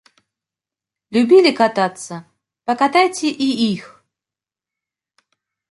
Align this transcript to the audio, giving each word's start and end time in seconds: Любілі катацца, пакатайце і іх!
Любілі 1.17 1.51
катацца, 1.59 2.15
пакатайце 2.71 3.27
і 3.49 3.53
іх! 3.71 3.85